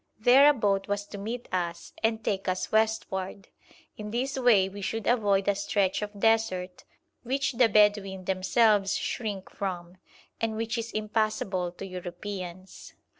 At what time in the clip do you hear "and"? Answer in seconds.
2.01-2.23, 10.41-10.55